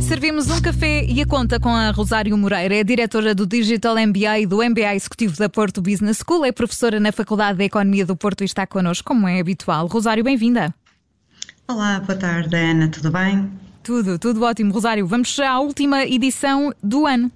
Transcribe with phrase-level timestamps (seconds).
[0.00, 4.40] Servimos um café e a conta com a Rosário Moreira, é diretora do Digital MBA
[4.40, 8.14] e do MBA Executivo da Porto Business School, é professora na Faculdade de Economia do
[8.14, 9.86] Porto e está connosco, como é habitual.
[9.86, 10.74] Rosário, bem-vinda.
[11.66, 13.69] Olá, boa tarde, Ana, tudo bem?
[13.82, 14.72] Tudo, tudo ótimo.
[14.72, 17.30] Rosário, vamos à última edição do ano.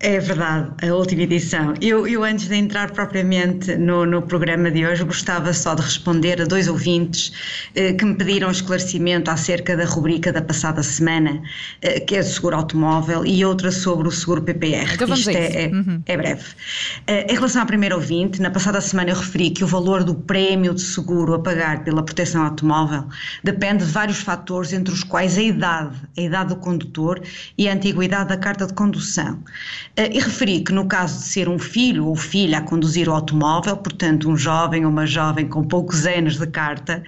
[0.00, 1.74] É verdade, a última edição.
[1.80, 6.40] Eu, eu antes de entrar propriamente no, no, programa de hoje, gostava só de responder
[6.40, 7.32] a dois ouvintes
[7.74, 11.42] eh, que me pediram esclarecimento acerca da rubrica da passada semana,
[11.82, 14.94] eh, que é seguro automóvel, e outra sobre o seguro PPR.
[14.94, 16.00] Então vamos Isto é, é, uhum.
[16.06, 16.44] é, breve.
[17.08, 20.14] Eh, em relação à primeira ouvinte, na passada semana eu referi que o valor do
[20.14, 23.08] prémio de seguro a pagar pela proteção automóvel
[23.42, 27.20] depende de vários fatores, entre os quais a idade, a idade do condutor
[27.56, 29.42] e a antiguidade da carta de condução.
[29.98, 33.12] Eh, e referi que no caso de ser um filho ou filha a conduzir o
[33.12, 37.02] automóvel, portanto um jovem ou uma jovem com poucos anos de carta,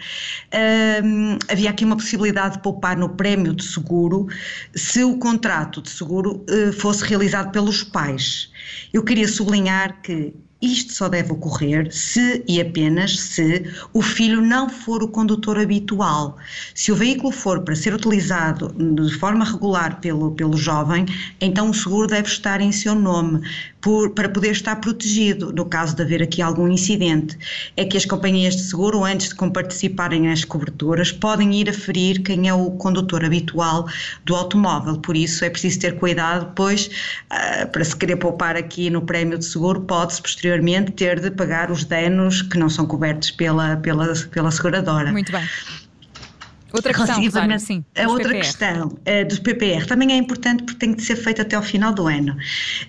[0.50, 4.26] ehm, havia aqui uma possibilidade de poupar no prémio de seguro
[4.74, 8.49] se o contrato de seguro uh, fosse realizado pelos pais.
[8.92, 14.68] Eu queria sublinhar que isto só deve ocorrer se e apenas se o filho não
[14.68, 16.36] for o condutor habitual.
[16.74, 21.06] Se o veículo for para ser utilizado de forma regular pelo, pelo jovem,
[21.40, 23.40] então o seguro deve estar em seu nome
[23.80, 27.38] por, para poder estar protegido no caso de haver aqui algum incidente.
[27.76, 32.48] É que as companhias de seguro, antes de participarem nas coberturas, podem ir aferir quem
[32.48, 33.88] é o condutor habitual
[34.24, 34.98] do automóvel.
[34.98, 39.38] Por isso é preciso ter cuidado, pois uh, para se querer poupar aqui no prémio
[39.38, 43.76] de seguro, pode-se posteriormente posteriormente ter de pagar os danos que não são cobertos pela,
[43.76, 45.10] pela, pela seguradora.
[45.12, 45.46] Muito bem.
[46.72, 48.40] Outra questão, Rosário, sim, a outra PPR.
[48.42, 51.92] questão uh, dos PPR também é importante porque tem de ser feita até ao final
[51.92, 52.34] do ano.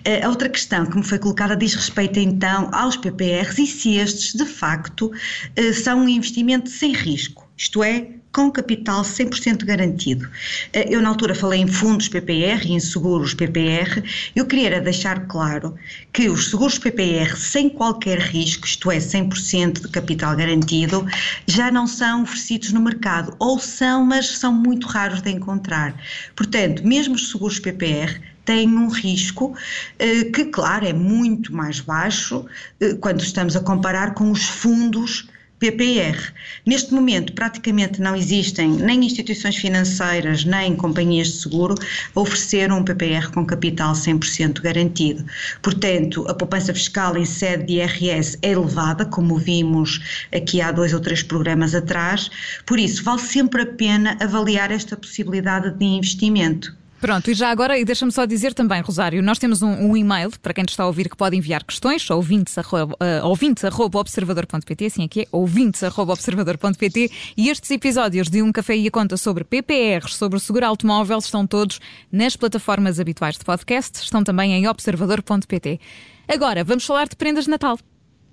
[0.06, 3.96] Uh, a outra questão que me foi colocada diz respeito então aos PPRs e se
[3.96, 10.28] estes de facto uh, são um investimento sem risco, isto é, com capital 100% garantido.
[10.72, 14.02] Eh, eu, na altura, falei em fundos PPR e em seguros PPR.
[14.34, 15.74] Eu queria deixar claro
[16.12, 21.06] que os seguros PPR, sem qualquer risco, isto é, 100% de capital garantido,
[21.46, 23.36] já não são oferecidos no mercado.
[23.38, 25.94] Ou são, mas são muito raros de encontrar.
[26.34, 29.54] Portanto, mesmo os seguros PPR têm um risco
[29.98, 32.46] eh, que, claro, é muito mais baixo
[32.80, 35.28] eh, quando estamos a comparar com os fundos
[35.62, 36.18] PPR.
[36.66, 41.76] Neste momento, praticamente não existem nem instituições financeiras nem companhias de seguro
[42.16, 45.24] a oferecer um PPR com capital 100% garantido.
[45.62, 50.92] Portanto, a poupança fiscal em sede de IRS é elevada, como vimos aqui há dois
[50.92, 52.28] ou três programas atrás,
[52.66, 56.81] por isso vale sempre a pena avaliar esta possibilidade de investimento.
[57.02, 60.30] Pronto, e já agora, e deixa-me só dizer também, Rosário, nós temos um, um, e-mail
[60.40, 65.26] para quem está a ouvir que pode enviar questões, ouvintes, arroba, uh, assim aqui é,
[65.32, 70.38] ouvintes arroba observador.pt, e estes episódios de Um Café e a Conta sobre PPRs, sobre
[70.38, 71.80] seguro automóvel, estão todos
[72.12, 75.80] nas plataformas habituais de podcast, estão também em observador.pt.
[76.28, 77.80] Agora, vamos falar de prendas de Natal.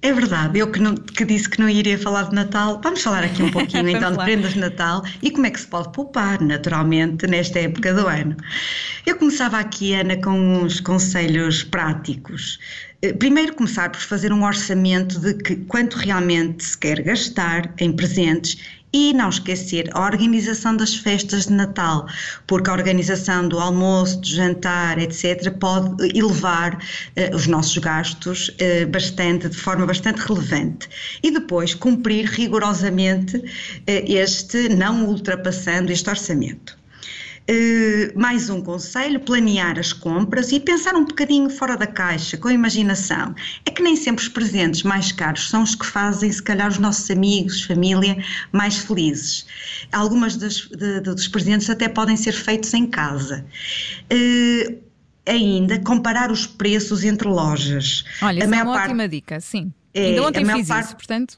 [0.02, 3.22] É verdade, eu que, não, que, disse que não iria falar de Natal, vamos falar
[3.22, 6.42] aqui um pouquinho então de prendas de Natal e como é que se pode poupar,
[6.42, 8.38] naturalmente, nesta época do ano.
[9.06, 12.60] Eu começava aqui, Ana, com uns conselhos práticos.
[13.02, 17.92] Eh, primeiro, começar por fazer um orçamento de que quanto realmente se quer gastar em
[17.92, 18.58] presentes
[18.92, 22.08] e não esquecer a organização das festas de Natal,
[22.48, 26.84] porque a organização do almoço, do jantar, etc., pode elevar
[27.16, 30.90] eh, os nossos gastos eh, bastante, de forma bastante relevante.
[31.22, 33.44] E depois cumprir rigorosamente
[33.86, 36.79] eh, este, não ultrapassando este orçamento.
[37.50, 42.48] Uh, mais um conselho: planear as compras e pensar um bocadinho fora da caixa, com
[42.48, 43.34] imaginação.
[43.66, 46.78] É que nem sempre os presentes mais caros são os que fazem, se calhar, os
[46.78, 49.48] nossos amigos, família, mais felizes.
[49.92, 53.44] Algumas das, de, dos presentes até podem ser feitos em casa.
[54.14, 54.78] Uh,
[55.26, 58.06] ainda comparar os preços entre lojas.
[58.22, 59.74] Olha, isso é uma parte, ótima dica, sim.
[59.92, 61.38] É, Ainda ontem fiz parte, isso, portanto.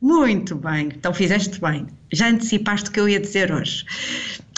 [0.00, 1.86] Muito bem, então fizeste bem.
[2.12, 3.86] Já antecipaste o que eu ia dizer hoje.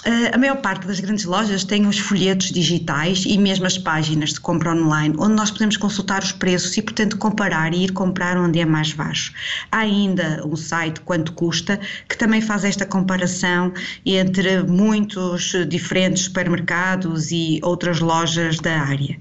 [0.07, 4.31] Uh, a maior parte das grandes lojas tem os folhetos digitais e mesmo as páginas
[4.31, 8.37] de compra online, onde nós podemos consultar os preços e, portanto, comparar e ir comprar
[8.37, 9.33] onde é mais baixo.
[9.73, 13.73] Há ainda um site, Quanto Custa, que também faz esta comparação
[14.07, 19.19] entre muitos diferentes supermercados e outras lojas da área.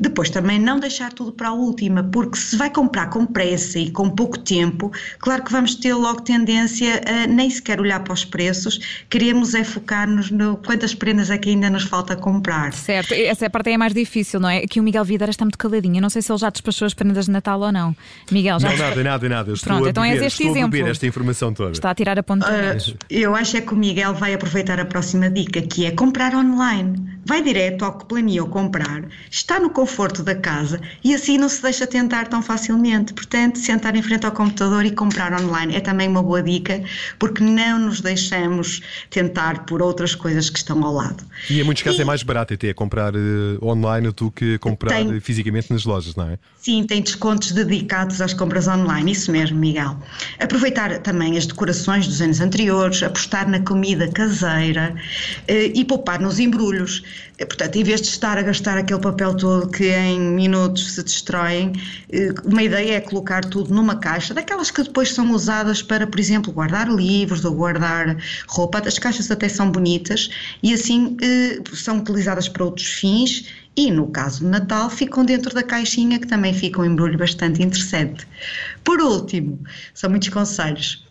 [0.00, 3.90] Depois, também não deixar tudo para a última, porque se vai comprar com pressa e
[3.90, 8.24] com pouco tempo, claro que vamos ter logo tendência a nem, sequer olhar para os
[8.24, 9.62] preços, queremos é
[10.06, 12.72] focar-nos no quantas prendas é que ainda nos falta comprar.
[12.72, 14.58] Certo, essa parte é mais difícil, não é?
[14.58, 15.96] Aqui o Miguel Videira está muito caladinho.
[15.96, 17.94] Eu não sei se ele já despachou as prendas de Natal ou não.
[18.30, 18.70] Miguel, já.
[18.70, 19.50] Não, nada, nada, nada.
[19.50, 20.88] Eu estou Pronto, a então beber, és este estou exemplo.
[20.88, 21.72] esta informação toda.
[21.72, 22.46] Está a tirar a ponta.
[22.48, 26.34] Uh, eu acho é que o Miguel vai aproveitar a próxima dica, que é comprar
[26.34, 27.16] online.
[27.24, 31.60] Vai direto ao que planeou comprar, está no conforto da casa e assim não se
[31.60, 33.12] deixa tentar tão facilmente.
[33.12, 36.80] Portanto, sentar em frente ao computador e comprar online é também uma boa dica,
[37.18, 38.80] porque não nos deixamos
[39.10, 41.24] tentar por outras coisas que estão ao lado.
[41.48, 43.18] E em muitos casos é mais barato até comprar eh,
[43.62, 46.38] online do que comprar Tem- fisicamente nas lojas, não é?
[46.58, 49.96] Sim, tem descontos dedicados às compras online, isso mesmo, Miguel.
[50.38, 54.94] Aproveitar também as decorações dos anos anteriores, apostar na comida caseira
[55.48, 57.02] eh, e poupar nos embrulhos.
[57.38, 61.02] Eh, Portanto, em vez de estar a gastar aquele papel todo que em minutos se
[61.02, 61.72] destroem,
[62.44, 66.52] uma ideia é colocar tudo numa caixa, daquelas que depois são usadas para, por exemplo,
[66.52, 68.16] guardar livros ou guardar
[68.48, 68.82] roupa.
[68.86, 69.85] As caixas até são bonitas
[70.62, 73.46] e assim eh, são utilizadas para outros fins
[73.76, 77.62] e no caso do Natal ficam dentro da caixinha que também fica um embrulho bastante
[77.62, 78.26] interessante.
[78.82, 79.58] Por último,
[79.94, 81.06] são muitos conselhos.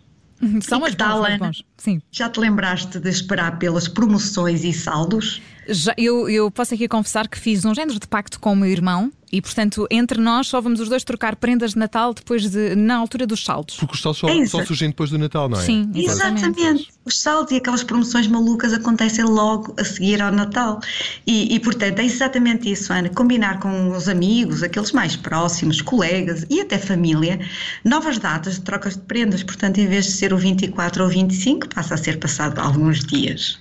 [0.60, 1.50] São e que as tal, Ana?
[1.78, 2.00] Sim.
[2.10, 5.40] Já te lembraste de esperar pelas promoções e saldos?
[5.68, 8.68] Já, eu, eu posso aqui confessar que fiz um género de pacto com o meu
[8.68, 12.76] irmão e, portanto, entre nós só vamos os dois trocar prendas de Natal depois de,
[12.76, 13.76] na altura dos saldos.
[13.76, 15.62] Porque os saldos só, É só surgem depois do Natal, não é?
[15.62, 16.88] Sim, exatamente.
[17.04, 20.80] Os saldos e aquelas promoções malucas acontecem logo a seguir ao Natal.
[21.26, 23.08] E, e, portanto, é exatamente isso, Ana.
[23.08, 27.40] Combinar com os amigos, aqueles mais próximos, colegas e até família,
[27.84, 29.42] novas datas de trocas de prendas.
[29.42, 33.58] Portanto, em vez de ser o 24 ou 25, passa a ser passado alguns dias.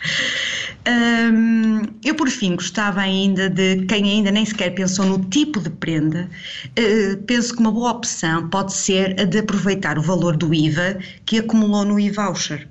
[2.04, 6.30] Eu, por fim, gostava ainda de quem ainda nem sequer pensou no tipo de prenda,
[6.76, 11.00] eh, penso que uma boa opção pode ser a de aproveitar o valor do IVA
[11.26, 12.68] que acumulou no e-voucher.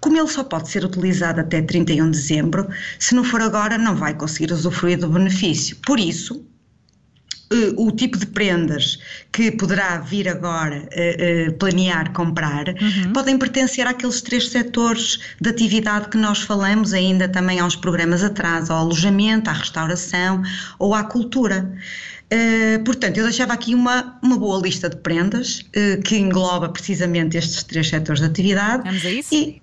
[0.00, 2.68] Como ele só pode ser utilizado até 31 de dezembro,
[2.98, 5.76] se não for agora, não vai conseguir usufruir do benefício.
[5.84, 6.44] Por isso,
[7.76, 8.98] o tipo de prendas
[9.32, 12.64] que poderá vir agora eh, eh, planear comprar
[13.14, 18.68] podem pertencer àqueles três setores de atividade que nós falamos ainda também uns programas atrás,
[18.68, 20.42] ao alojamento, à restauração
[20.78, 21.72] ou à cultura.
[22.30, 27.36] Eh, portanto, eu deixava aqui uma, uma boa lista de prendas eh, que engloba precisamente
[27.36, 28.82] estes três setores de atividade.
[28.82, 29.34] Vamos a isso?
[29.34, 29.62] E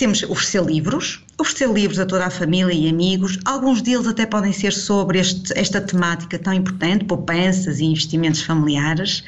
[0.00, 3.38] temos oferecer livros, oferecer livros a toda a família e amigos.
[3.44, 9.22] Alguns deles até podem ser sobre este- esta temática tão importante, poupanças e investimentos familiares.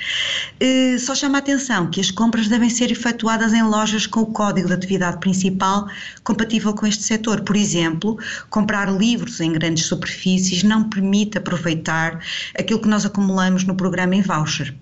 [0.58, 4.26] Eh, só chama a atenção que as compras devem ser efetuadas em lojas com o
[4.26, 5.86] código de atividade principal
[6.24, 7.42] compatível com este setor.
[7.42, 12.18] Por exemplo, comprar livros em grandes superfícies não permite aproveitar
[12.58, 14.74] aquilo que nós acumulamos no programa em voucher.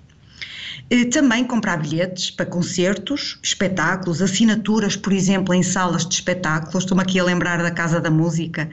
[1.12, 6.82] Também comprar bilhetes para concertos, espetáculos, assinaturas, por exemplo, em salas de espetáculos.
[6.82, 8.68] Estou-me aqui a lembrar da Casa da Música,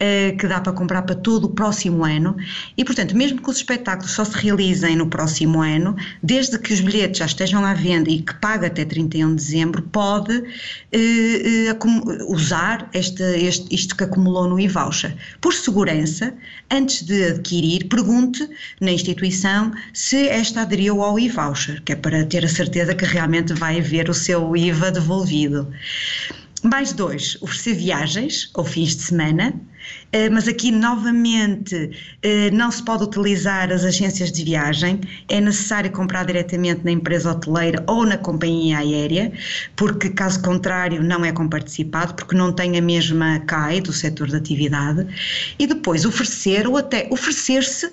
[0.00, 2.36] eh, que dá para comprar para todo o próximo ano.
[2.76, 6.80] E, portanto, mesmo que os espetáculos só se realizem no próximo ano, desde que os
[6.80, 10.34] bilhetes já estejam à venda e que paga até 31 de dezembro, pode
[10.90, 11.76] eh, eh,
[12.26, 15.14] usar este, este- isto que acumulou no e-voucher.
[15.40, 16.34] Por segurança,
[16.68, 18.48] antes de adquirir, pergunte
[18.80, 21.51] na instituição se esta aderiu ao e-voucher,
[21.84, 25.68] que é para ter a certeza que realmente vai haver o seu IVA devolvido.
[26.62, 29.52] Mais dois, oferecer viagens ou fins de semana,
[30.12, 31.90] eh, mas aqui novamente
[32.22, 37.32] eh, não se pode utilizar as agências de viagem, é necessário comprar diretamente na empresa
[37.32, 39.32] hoteleira ou na companhia aérea,
[39.74, 44.36] porque caso contrário não é comparticipado, porque não tem a mesma CAI do setor de
[44.36, 45.04] atividade,
[45.58, 47.90] e depois oferecer ou até oferecer-se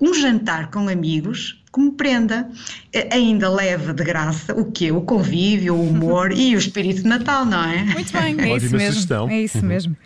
[0.00, 2.48] um jantar com amigos como prenda.
[2.92, 4.92] Eh, Ainda leva de graça o quê?
[4.92, 7.82] O convívio, o humor e o espírito de Natal, não é?
[7.84, 8.92] Muito bem, é isso mesmo.
[8.92, 9.28] sugestão.
[9.28, 9.96] É isso mesmo.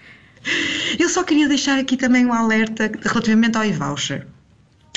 [0.99, 4.27] Eu só queria deixar aqui também um alerta relativamente ao e-voucher.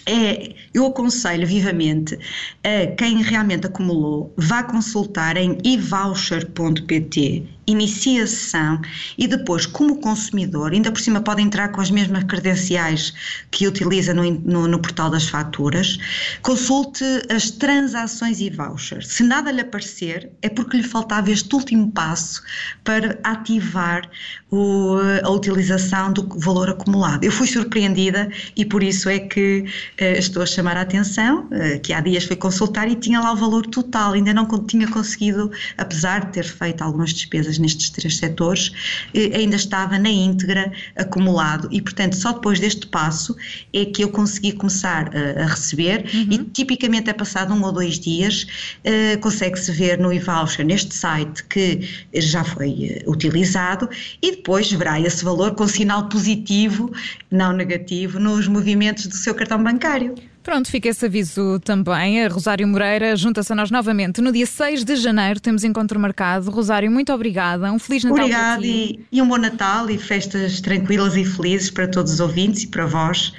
[0.06, 2.18] É, eu aconselho vivamente
[2.64, 7.44] a quem realmente acumulou, vá consultar em evoucher.pt,
[7.88, 8.80] sessão
[9.18, 13.14] e depois, como consumidor, ainda por cima pode entrar com as mesmas credenciais
[13.50, 15.98] que utiliza no, no, no portal das faturas,
[16.42, 19.04] consulte as transações e voucher.
[19.04, 22.42] Se nada lhe aparecer, é porque lhe faltava este último passo
[22.84, 24.10] para ativar
[24.50, 27.24] o, a utilização do valor acumulado.
[27.24, 29.66] Eu fui surpreendida e por isso é que
[29.98, 33.32] eh, estou a chamar a atenção, eh, que há dias fui consultar e tinha lá
[33.32, 38.18] o valor total, ainda não tinha conseguido, apesar de ter feito algumas despesas nestes três
[38.18, 38.72] setores,
[39.14, 43.36] eh, ainda estava na íntegra acumulado e, portanto, só depois deste passo
[43.74, 46.28] é que eu consegui começar a, a receber uhum.
[46.30, 48.48] e tipicamente é passado um ou dois dias,
[48.86, 53.90] uh, consegue-se ver no e-voucher neste site que já foi uh, utilizado
[54.22, 56.92] e depois verá esse valor com sinal positivo,
[57.30, 60.16] não negativo, nos movimentos do seu cartão bancário.
[60.44, 62.24] Pronto, fica esse aviso também.
[62.24, 65.40] A Rosário Moreira junta-se a nós novamente no dia 6 de janeiro.
[65.40, 66.50] Temos encontro marcado.
[66.50, 67.72] Rosário, muito obrigada.
[67.72, 68.26] Um Feliz Natal.
[68.26, 72.64] Obrigada e, e um bom Natal e festas tranquilas e felizes para todos os ouvintes
[72.64, 73.34] e para vós.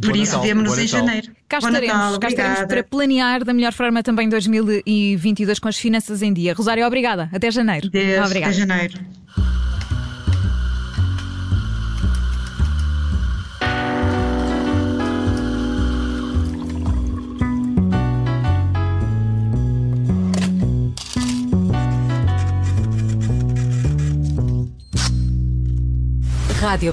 [0.00, 1.28] Por isso, vemo-nos em janeiro.
[1.48, 6.22] Cá estaremos, Natal, cá estaremos para planear da melhor forma também 2022 com as finanças
[6.22, 6.54] em dia.
[6.54, 7.28] Rosário, obrigada.
[7.32, 7.90] Até janeiro.
[7.90, 8.52] Deus, obrigada.
[8.52, 8.98] Até janeiro.
[26.68, 26.92] Radio.